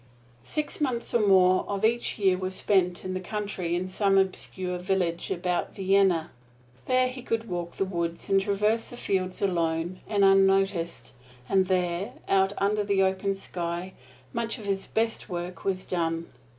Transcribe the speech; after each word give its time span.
Six 0.41 0.81
months 0.81 1.13
or 1.13 1.21
more 1.21 1.63
of 1.67 1.85
each 1.85 2.17
year 2.17 2.35
were 2.35 2.49
spent 2.49 3.05
in 3.05 3.13
the 3.13 3.19
country 3.19 3.75
in 3.75 3.87
some 3.87 4.17
obscure 4.17 4.79
village 4.79 5.29
about 5.29 5.75
Vienna. 5.75 6.31
There 6.87 7.07
he 7.07 7.21
could 7.21 7.47
walk 7.47 7.73
the 7.75 7.85
woods 7.85 8.27
and 8.27 8.41
traverse 8.41 8.89
the 8.89 8.97
fields 8.97 9.43
alone 9.43 9.99
and 10.07 10.25
unnoticed, 10.25 11.11
and 11.47 11.67
there, 11.67 12.13
out 12.27 12.53
under 12.57 12.83
the 12.83 13.03
open 13.03 13.35
sky, 13.35 13.93
much 14.33 14.57
of 14.57 14.65
his 14.65 14.87
best 14.87 15.29
work 15.29 15.63
was 15.63 15.85
done. 15.85 16.25